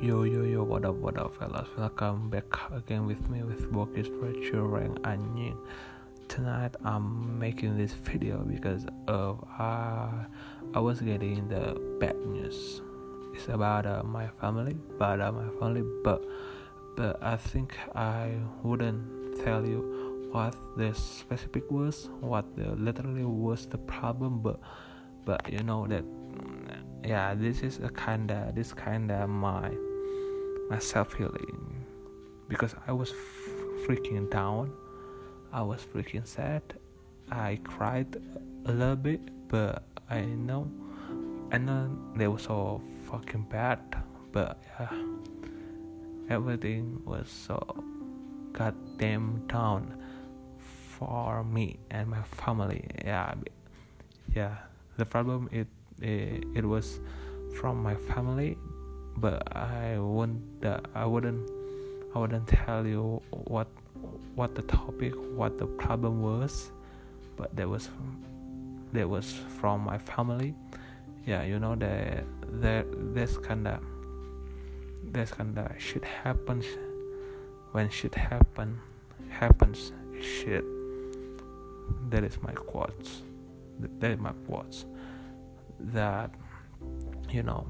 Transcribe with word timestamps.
Yo 0.00 0.22
yo 0.22 0.44
yo 0.44 0.62
what 0.62 0.84
up 0.84 0.94
what 0.94 1.18
up 1.18 1.34
fellas? 1.34 1.66
Welcome 1.76 2.30
back 2.30 2.44
again 2.70 3.04
with 3.04 3.28
me 3.28 3.42
with 3.42 3.72
Bokis 3.72 4.06
Rank 4.14 4.96
Anjing 5.02 5.56
Tonight 6.28 6.76
I'm 6.84 7.36
making 7.36 7.76
this 7.76 7.94
video 7.94 8.38
because 8.44 8.86
of 9.08 9.44
uh, 9.58 10.08
I 10.72 10.78
was 10.78 11.00
getting 11.00 11.48
the 11.48 11.74
bad 11.98 12.14
news. 12.26 12.80
It's 13.34 13.48
about 13.48 13.86
uh, 13.86 14.04
my 14.04 14.28
family 14.40 14.76
about 14.94 15.20
uh, 15.20 15.32
my 15.32 15.48
family 15.58 15.82
but 16.04 16.24
but 16.96 17.20
I 17.20 17.36
think 17.36 17.76
I 17.96 18.36
wouldn't 18.62 19.42
tell 19.42 19.66
you 19.66 20.28
what 20.30 20.54
the 20.76 20.94
specific 20.94 21.68
was 21.72 22.08
what 22.20 22.54
the 22.54 22.70
literally 22.76 23.24
was 23.24 23.66
the 23.66 23.78
problem 23.78 24.42
but 24.42 24.60
but 25.24 25.52
you 25.52 25.64
know 25.64 25.88
that 25.88 26.04
yeah 27.04 27.34
this 27.34 27.62
is 27.62 27.80
a 27.80 27.90
kinda 27.90 28.52
this 28.54 28.72
kinda 28.72 29.26
my 29.26 29.72
my 30.68 30.78
self 30.78 31.14
healing 31.14 31.84
because 32.48 32.74
I 32.86 32.92
was 32.92 33.12
freaking 33.86 34.30
down. 34.30 34.72
I 35.52 35.62
was 35.62 35.84
freaking 35.94 36.26
sad. 36.26 36.62
I 37.30 37.58
cried 37.64 38.16
a 38.66 38.72
little 38.72 38.96
bit, 38.96 39.20
but 39.48 39.82
I 40.10 40.22
know, 40.22 40.70
I 41.52 41.58
know 41.58 41.90
they 42.16 42.28
were 42.28 42.38
so 42.38 42.82
fucking 43.10 43.46
bad, 43.50 43.80
but 44.32 44.58
yeah, 44.78 44.92
everything 46.30 47.02
was 47.04 47.28
so 47.28 47.84
goddamn 48.52 49.46
down 49.46 50.02
for 50.58 51.44
me 51.44 51.78
and 51.90 52.08
my 52.08 52.22
family. 52.22 52.84
Yeah, 53.04 53.34
yeah. 54.34 54.56
The 54.96 55.04
problem 55.04 55.48
it 55.52 55.68
it, 56.00 56.44
it 56.54 56.64
was 56.64 57.00
from 57.58 57.82
my 57.82 57.94
family 57.94 58.56
but 59.20 59.56
I 59.56 59.98
wouldn't 59.98 60.64
uh, 60.64 60.80
I 60.94 61.04
wouldn't 61.04 61.50
I 62.14 62.18
wouldn't 62.18 62.46
tell 62.46 62.86
you 62.86 63.22
what 63.30 63.68
what 64.34 64.54
the 64.54 64.62
topic 64.62 65.12
what 65.34 65.58
the 65.58 65.66
problem 65.66 66.22
was 66.22 66.70
but 67.36 67.54
that 67.56 67.68
was 67.68 67.88
that 68.92 69.08
was 69.08 69.32
from 69.60 69.82
my 69.82 69.98
family. 69.98 70.54
Yeah 71.26 71.42
you 71.42 71.58
know 71.58 71.74
that 71.76 72.24
that 72.60 72.86
this 73.14 73.36
kinda 73.38 73.80
this 75.02 75.32
kinda 75.32 75.74
shit 75.78 76.04
happens. 76.04 76.64
When 77.72 77.90
shit 77.90 78.14
happen 78.14 78.80
happens 79.28 79.92
shit. 80.20 80.64
That 82.10 82.24
is 82.24 82.40
my 82.42 82.52
quotes. 82.52 83.22
That 84.00 84.10
is 84.12 84.18
my 84.18 84.32
quotes. 84.46 84.86
That 85.78 86.30
you 87.30 87.42
know 87.42 87.66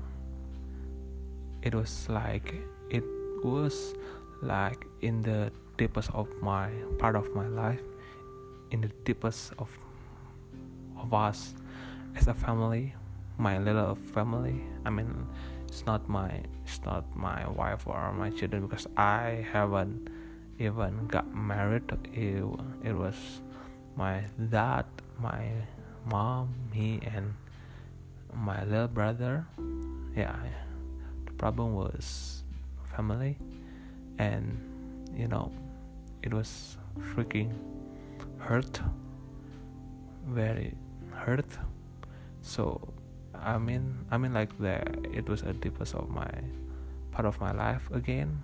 it 1.69 1.75
was 1.75 2.09
like 2.09 2.55
it 2.89 3.05
was 3.45 3.93
like 4.41 4.87
in 5.03 5.21
the 5.21 5.53
deepest 5.77 6.09
of 6.15 6.27
my 6.41 6.71
part 6.99 7.15
of 7.15 7.29
my 7.35 7.47
life 7.47 7.85
in 8.71 8.81
the 8.81 8.89
deepest 9.05 9.53
of 9.59 9.69
of 10.97 11.13
us 11.13 11.53
as 12.17 12.27
a 12.27 12.33
family 12.33 12.95
my 13.37 13.59
little 13.59 13.95
family. 14.17 14.65
I 14.85 14.91
mean 14.91 15.29
it's 15.69 15.85
not 15.85 16.09
my 16.09 16.41
it's 16.65 16.81
not 16.89 17.05
my 17.15 17.47
wife 17.47 17.87
or 17.87 18.13
my 18.13 18.31
children 18.31 18.67
because 18.67 18.89
i 18.97 19.47
haven't 19.53 20.09
even 20.59 21.07
got 21.07 21.29
married. 21.33 21.85
It, 22.15 22.43
it 22.83 22.95
was 22.97 23.15
my 23.95 24.25
dad 24.51 24.87
my 25.21 25.45
mom 26.11 26.49
me 26.73 26.99
and 27.15 27.35
my 28.33 28.65
little 28.65 28.89
brother. 28.89 29.47
Yeah 30.17 30.35
problem 31.39 31.75
was 31.75 32.43
family 32.97 33.39
and 34.19 34.59
you 35.17 35.29
know 35.29 35.51
it 36.23 36.35
was 36.35 36.77
freaking 37.15 37.53
hurt 38.39 38.81
very 40.27 40.75
hurt. 41.13 41.47
So 42.43 42.93
i 43.35 43.57
mean 43.57 44.05
i 44.11 44.19
mean 44.19 44.35
like 44.35 44.51
the 44.59 44.83
it 45.15 45.29
was 45.29 45.43
a 45.43 45.53
deepest 45.53 45.95
of 45.95 46.09
my 46.09 46.31
part 47.13 47.25
of 47.25 47.41
my 47.41 47.53
life 47.53 47.89
again 47.93 48.43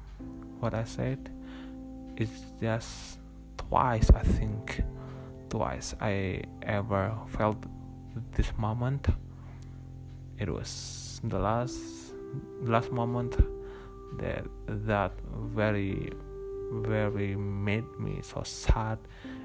what 0.60 0.74
i 0.74 0.84
said. 0.84 1.30
It's 2.16 2.42
just 2.60 3.18
twice 3.56 4.10
i 4.10 4.22
think 4.22 4.82
twice 5.50 5.94
i 6.00 6.42
ever 6.62 7.12
felt 7.36 7.58
this 8.32 8.52
moment. 8.56 9.08
It 10.38 10.48
was 10.48 11.20
the 11.24 11.38
last 11.38 12.03
last 12.62 12.90
moment 12.92 13.36
that 14.18 14.44
that 14.66 15.12
very 15.54 16.12
very 16.72 17.36
made 17.36 17.84
me 17.98 18.20
so 18.22 18.42
sad. 18.42 18.98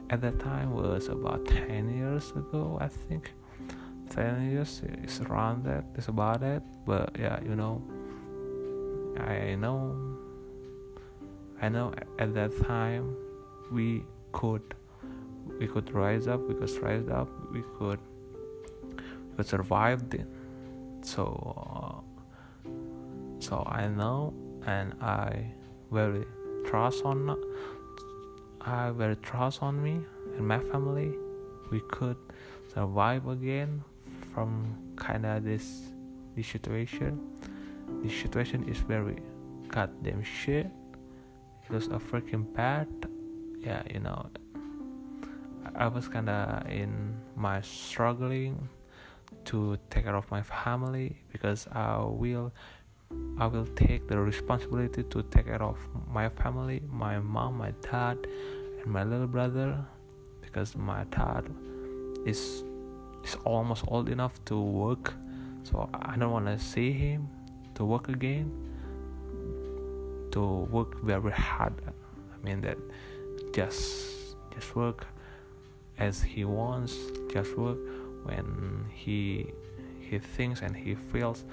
At 0.09 0.21
that 0.21 0.39
time 0.39 0.73
was 0.73 1.07
about 1.07 1.45
10 1.45 1.89
years 1.95 2.31
ago 2.31 2.77
i 2.81 2.87
think. 2.87 3.31
10 4.09 4.49
years 4.51 4.81
is 5.03 5.21
around 5.21 5.63
that 5.65 5.83
it's 5.95 6.07
about 6.07 6.41
it. 6.41 6.63
But 6.85 7.15
yeah 7.19 7.39
you 7.43 7.55
know 7.55 7.81
i 9.19 9.55
know 9.55 9.95
i 11.61 11.67
know 11.69 11.93
at 12.17 12.33
that 12.33 12.51
time 12.63 13.15
we 13.71 14.03
could 14.31 14.73
we 15.59 15.67
could 15.67 15.91
rise 15.91 16.27
up 16.27 16.39
we 16.47 16.55
could 16.55 16.71
rise 16.81 17.07
up 17.09 17.27
we 17.51 17.61
could 17.77 17.99
we 19.29 19.35
could 19.35 19.47
survive 19.47 20.01
it. 20.13 20.25
So 21.01 21.23
uh, 21.55 22.08
so 23.49 23.63
I 23.65 23.87
know 23.87 24.31
and 24.67 24.93
I 25.01 25.51
very 25.91 26.23
trust 26.65 27.03
on 27.03 27.35
I 28.61 28.91
very 28.91 29.15
trust 29.15 29.63
on 29.63 29.81
me 29.81 30.01
and 30.37 30.47
my 30.47 30.59
family. 30.59 31.11
We 31.71 31.81
could 31.89 32.17
survive 32.71 33.27
again 33.27 33.83
from 34.33 34.77
kind 34.95 35.25
of 35.25 35.43
this 35.43 35.65
this 36.35 36.47
situation. 36.47 37.19
This 38.03 38.13
situation 38.21 38.69
is 38.69 38.77
very 38.77 39.17
goddamn 39.67 40.23
shit. 40.23 40.67
It 41.63 41.69
was 41.73 41.87
a 41.87 41.97
freaking 41.97 42.45
bad 42.53 42.87
yeah 43.57 43.81
you 43.91 43.99
know. 44.01 44.29
I 45.75 45.87
was 45.87 46.07
kinda 46.07 46.65
in 46.69 47.17
my 47.35 47.61
struggling 47.61 48.69
to 49.45 49.77
take 49.89 50.03
care 50.03 50.15
of 50.15 50.29
my 50.29 50.41
family 50.41 51.17
because 51.31 51.67
I 51.71 51.97
will 51.97 52.51
I 53.39 53.47
will 53.47 53.67
take 53.75 54.07
the 54.07 54.19
responsibility 54.19 55.03
to 55.03 55.23
take 55.23 55.45
care 55.45 55.63
of 55.63 55.77
my 56.11 56.27
family, 56.27 56.81
my 56.91 57.19
mom, 57.19 57.57
my 57.57 57.71
dad, 57.81 58.17
and 58.83 58.87
my 58.87 59.03
little 59.03 59.27
brother, 59.27 59.77
because 60.41 60.75
my 60.75 61.05
dad 61.05 61.49
is 62.25 62.63
is 63.23 63.35
almost 63.45 63.85
old 63.87 64.09
enough 64.09 64.43
to 64.45 64.59
work, 64.59 65.13
so 65.63 65.89
I 65.93 66.17
don't 66.17 66.31
want 66.31 66.47
to 66.47 66.59
see 66.59 66.91
him 66.91 67.29
to 67.75 67.85
work 67.85 68.09
again, 68.09 68.51
to 70.31 70.41
work 70.69 71.01
very 71.01 71.31
hard. 71.31 71.73
I 71.87 72.45
mean 72.45 72.61
that 72.61 72.77
just 73.53 74.35
just 74.53 74.75
work 74.75 75.07
as 75.97 76.21
he 76.21 76.43
wants, 76.43 76.97
just 77.31 77.57
work 77.57 77.77
when 78.23 78.85
he 78.93 79.47
he 79.99 80.19
thinks 80.19 80.61
and 80.61 80.75
he 80.75 80.95
feels 80.95 81.45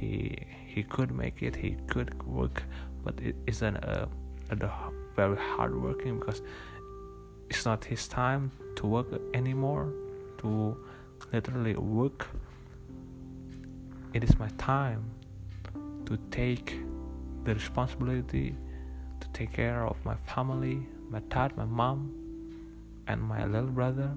he 0.00 0.36
he 0.74 0.82
could 0.82 1.10
make 1.10 1.42
it 1.42 1.56
he 1.56 1.76
could 1.86 2.10
work 2.26 2.62
but 3.04 3.18
it 3.20 3.36
isn't 3.46 3.76
a, 3.76 4.08
a 4.50 4.56
very 5.14 5.36
hard 5.36 5.80
working 5.80 6.18
because 6.18 6.42
it's 7.48 7.64
not 7.64 7.84
his 7.84 8.08
time 8.08 8.50
to 8.76 8.86
work 8.86 9.06
anymore 9.34 9.92
to 10.38 10.76
literally 11.32 11.74
work. 11.76 12.28
It 14.12 14.24
is 14.24 14.38
my 14.38 14.48
time 14.58 15.04
to 16.06 16.18
take 16.30 16.78
the 17.44 17.54
responsibility 17.54 18.56
to 19.20 19.28
take 19.32 19.52
care 19.52 19.86
of 19.86 19.96
my 20.04 20.16
family 20.34 20.86
my 21.10 21.20
dad 21.28 21.56
my 21.56 21.64
mom 21.64 22.12
and 23.06 23.22
my 23.22 23.44
little 23.44 23.70
brother. 23.70 24.10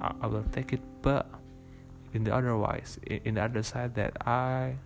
I, 0.00 0.12
I 0.22 0.26
will 0.26 0.44
take 0.52 0.72
it 0.72 0.80
but 1.02 1.28
in 2.12 2.24
the 2.24 2.34
otherwise 2.34 2.98
in 3.06 3.34
the 3.34 3.42
other 3.42 3.62
side 3.62 3.94
that 3.94 4.16
I 4.26 4.76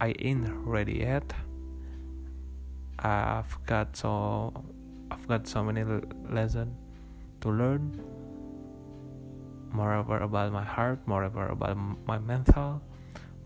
I 0.00 0.14
ain't 0.18 0.46
ready 0.62 1.02
yet. 1.02 1.32
I've 2.98 3.58
got 3.66 3.96
so 3.96 4.54
I've 5.10 5.26
got 5.26 5.46
so 5.46 5.64
many 5.64 5.84
lessons 6.30 6.74
to 7.40 7.50
learn. 7.50 7.98
Moreover 9.70 10.18
about 10.18 10.52
my 10.52 10.64
heart 10.64 11.00
moreover 11.06 11.48
about 11.48 11.76
my 12.06 12.18
mental. 12.18 12.80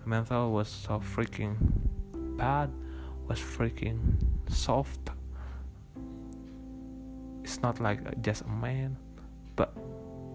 My 0.05 0.21
mental 0.21 0.53
was 0.53 0.69
so 0.69 1.01
freaking 1.01 1.57
bad 2.37 2.71
was 3.29 3.39
freaking 3.39 4.21
soft. 4.49 5.11
It's 7.45 7.61
not 7.63 7.81
like 7.81 8.23
just 8.23 8.43
a 8.43 8.49
man 8.49 8.97
but 9.57 9.73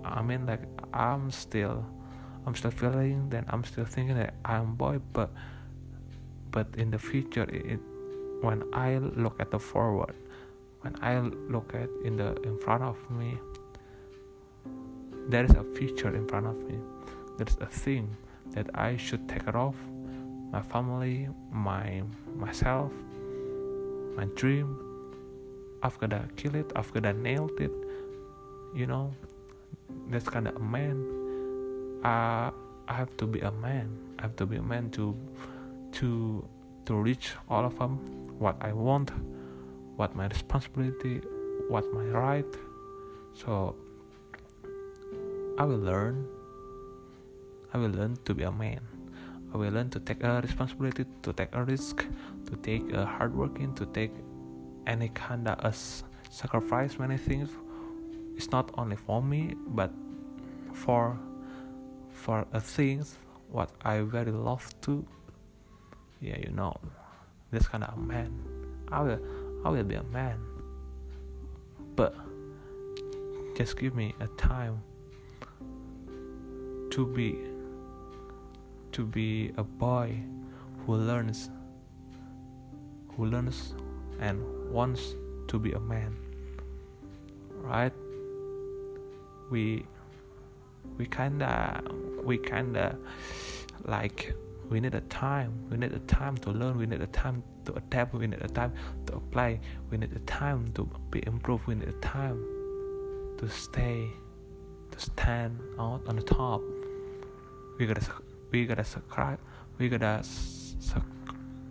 I 0.07 0.21
mean 0.21 0.45
like 0.45 0.63
I'm 0.93 1.31
still 1.31 1.85
I'm 2.45 2.55
still 2.55 2.71
feeling 2.71 3.29
that 3.29 3.45
I'm 3.49 3.63
still 3.63 3.85
thinking 3.85 4.15
that 4.17 4.35
I'm 4.45 4.75
boy 4.75 4.99
but 5.13 5.31
but 6.51 6.67
in 6.77 6.91
the 6.91 6.99
future 6.99 7.43
it 7.49 7.79
when 8.41 8.63
i 8.71 8.97
look 8.97 9.39
at 9.39 9.51
the 9.51 9.59
forward 9.59 10.15
when 10.81 10.95
i 11.01 11.19
look 11.19 11.73
at 11.73 11.89
in 12.05 12.15
the 12.15 12.39
in 12.43 12.57
front 12.59 12.83
of 12.83 12.95
me 13.11 13.37
there 15.29 15.43
is 15.43 15.51
a 15.51 15.63
future 15.75 16.15
in 16.15 16.25
front 16.25 16.47
of 16.47 16.55
me. 16.69 16.79
There's 17.37 17.57
a 17.59 17.65
thing 17.65 18.15
that 18.51 18.69
i 18.73 18.95
should 18.95 19.27
take 19.27 19.43
care 19.43 19.57
of. 19.57 19.75
My 20.51 20.61
family 20.61 21.27
my 21.51 22.01
myself 22.35 22.91
my 24.15 24.25
dream. 24.35 24.79
I've 25.83 25.99
gotta 25.99 26.23
kill 26.37 26.55
it. 26.55 26.71
I've 26.75 26.91
gotta 26.93 27.13
nail 27.13 27.49
it. 27.59 27.71
You 28.73 28.87
know 28.87 29.13
that's 30.09 30.27
kind 30.27 30.47
of 30.47 30.55
a 30.55 30.59
man. 30.59 31.03
Uh, 32.03 32.51
i 32.87 32.93
have 32.93 33.15
to 33.17 33.25
be 33.27 33.39
a 33.41 33.51
man. 33.51 33.97
I 34.19 34.23
have 34.23 34.35
to 34.37 34.45
be 34.45 34.57
a 34.57 34.61
man 34.61 34.89
to 34.91 35.15
to 35.93 36.47
to 36.85 36.95
reach 36.95 37.33
all 37.49 37.65
of 37.65 37.77
them 37.79 37.99
what 38.39 38.55
i 38.61 38.71
want 38.71 39.11
what 39.95 40.15
my 40.15 40.27
responsibility 40.27 41.21
what 41.69 41.83
my 41.93 42.03
right. 42.05 42.53
So 43.33 43.75
i 45.57 45.63
will 45.63 45.79
learn. 45.79 46.27
I 47.73 47.77
will 47.77 47.89
learn 47.89 48.17
to 48.25 48.33
be 48.33 48.43
a 48.43 48.51
man. 48.51 48.79
I 49.53 49.57
will 49.57 49.71
learn 49.71 49.89
to 49.91 49.99
take 49.99 50.23
a 50.23 50.41
responsibility 50.41 51.05
to 51.23 51.33
take 51.33 51.49
a 51.53 51.63
risk 51.63 52.05
to 52.45 52.55
take 52.57 52.91
a 52.93 53.05
hard 53.05 53.35
working 53.35 53.73
to 53.75 53.85
take 53.87 54.11
any 54.85 55.09
kind 55.09 55.47
of 55.47 55.59
a 55.63 55.73
sacrifice 56.29 56.97
many 56.99 57.17
things 57.17 57.49
it's 58.37 58.51
not 58.51 58.69
only 58.77 58.95
for 58.95 59.21
me 59.21 59.55
but 59.67 59.91
for 60.71 61.17
for 62.11 62.45
a 62.53 62.61
things 62.61 63.17
what 63.49 63.71
I 63.83 64.01
very 64.01 64.31
love 64.31 64.69
to. 64.81 65.05
Yeah 66.21 66.37
you 66.37 66.51
know 66.51 66.77
this 67.51 67.67
kind 67.67 67.83
of 67.83 67.97
man. 67.97 68.31
I 68.91 69.01
will 69.01 69.19
I 69.65 69.69
will 69.69 69.83
be 69.83 69.95
a 69.95 70.03
man. 70.03 70.39
But 71.95 72.15
just 73.57 73.77
give 73.77 73.95
me 73.95 74.13
a 74.19 74.27
time 74.37 74.81
to 76.91 77.05
be 77.07 77.35
to 78.91 79.05
be 79.05 79.51
a 79.57 79.63
boy 79.63 80.15
who 80.85 80.95
learns 80.95 81.49
who 83.15 83.25
learns 83.25 83.73
and 84.19 84.43
wants 84.71 85.15
to 85.47 85.57
be 85.57 85.71
a 85.71 85.79
man. 85.79 86.15
Right 87.61 87.93
we 89.49 89.85
we 90.97 91.05
kinda 91.05 91.81
we 92.23 92.37
kinda 92.37 92.97
like 93.85 94.33
we 94.69 94.79
need 94.79 94.95
a 94.95 95.01
time 95.01 95.53
we 95.69 95.77
need 95.77 95.93
a 95.93 95.99
time 95.99 96.35
to 96.37 96.51
learn 96.51 96.77
we 96.77 96.85
need 96.85 97.01
a 97.01 97.07
time 97.07 97.43
to 97.65 97.73
adapt 97.75 98.13
we 98.13 98.27
need 98.27 98.41
a 98.41 98.47
time 98.47 98.73
to 99.05 99.15
apply 99.15 99.59
we 99.89 99.97
need 99.97 100.11
a 100.13 100.19
time 100.19 100.71
to 100.73 100.89
be 101.11 101.23
improved 101.25 101.65
we 101.67 101.75
need 101.75 101.87
a 101.87 101.99
time 101.99 102.37
to 103.37 103.47
stay 103.47 104.09
to 104.91 104.99
stand 104.99 105.59
out 105.79 106.01
on 106.07 106.15
the 106.15 106.21
top. 106.21 106.61
We 107.77 107.85
gotta 107.85 108.01
we 108.51 108.65
gotta 108.65 108.83
subscribe 108.83 109.39
we 109.77 109.89
gotta 109.89 110.23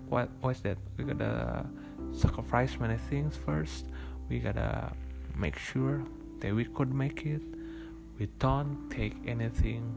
what 0.09 0.31
what's 0.41 0.61
that? 0.61 0.79
We 0.97 1.05
gotta 1.05 1.67
sacrifice 2.13 2.79
many 2.79 2.97
things 2.97 3.37
first. 3.37 3.87
We 4.29 4.39
gotta 4.39 4.93
make 5.37 5.59
sure 5.59 6.05
that 6.41 6.55
we 6.55 6.65
could 6.65 6.95
make 6.95 7.27
it 7.27 7.43
we 8.19 8.27
don't 8.39 8.91
take 8.91 9.15
anything 9.27 9.97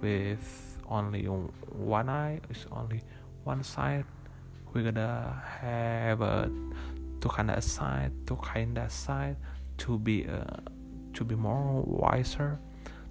with 0.00 0.78
only 0.88 1.24
one 1.24 2.08
eye 2.08 2.40
it's 2.50 2.66
only 2.72 3.00
one 3.44 3.62
side. 3.62 4.04
We're 4.72 4.84
gonna 4.84 5.42
have 5.60 6.20
a 6.20 6.50
to 7.20 7.28
kind 7.28 7.50
of 7.50 7.62
side 7.64 8.12
to 8.26 8.36
kind 8.36 8.78
of 8.78 8.90
side 8.92 9.36
to 9.78 9.98
be 9.98 10.26
uh, 10.26 10.44
to 11.14 11.24
be 11.24 11.34
more 11.34 11.82
wiser 11.82 12.58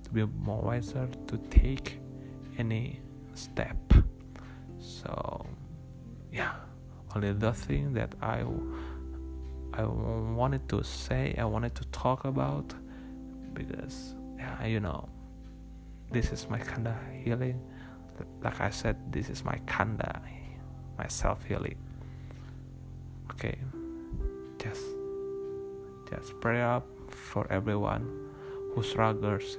to 0.04 0.10
be 0.12 0.26
more 0.26 0.62
wiser 0.62 1.08
to 1.28 1.38
take 1.50 2.00
any 2.58 3.02
step. 3.34 3.78
So 4.80 5.46
yeah 6.32 6.54
only 7.16 7.34
the 7.34 7.54
thing 7.54 7.94
that 7.94 8.14
i 8.22 8.44
i 9.74 9.84
wanted 9.84 10.68
to 10.70 10.84
say 10.84 11.36
i 11.38 11.44
wanted 11.44 11.74
to 11.74 11.84
talk 11.86 12.26
about 12.26 12.74
because 13.54 14.16
yeah 14.38 14.66
you 14.66 14.80
know 14.80 15.08
this 16.12 16.32
is 16.32 16.50
my 16.50 16.60
kinda 16.60 16.98
healing. 17.24 17.62
Like 18.44 18.60
i 18.60 18.70
said 18.70 18.98
this 19.14 19.30
is 19.30 19.46
my 19.46 19.58
kinda 19.66 20.22
my 20.98 21.08
self 21.08 21.44
healing 21.46 21.78
okay. 23.40 23.58
Just 24.58 24.84
just 26.10 26.40
pray 26.42 26.62
up 26.62 26.86
for 27.10 27.48
everyone 27.50 28.04
who 28.74 28.84
struggles 28.84 29.58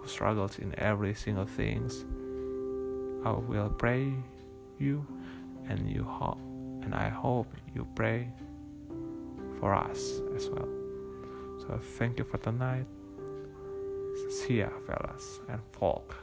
who 0.00 0.06
struggles 0.06 0.58
in 0.58 0.74
every 0.78 1.14
single 1.14 1.46
things. 1.46 2.04
I 3.24 3.30
will 3.30 3.70
pray 3.70 4.12
you 4.78 5.06
and 5.68 5.88
you 5.88 6.02
hope 6.02 6.38
and 6.82 6.92
i 6.92 7.08
hope 7.08 7.46
you 7.72 7.86
pray 7.94 8.28
for 9.60 9.72
us 9.72 10.20
as 10.34 10.50
well. 10.50 10.68
So 11.60 11.78
thank 11.96 12.18
you 12.18 12.24
for 12.24 12.38
tonight 12.38 12.86
Ya, 14.48 14.70
fellas 14.86 15.40
and 15.48 15.60
folk. 15.78 16.21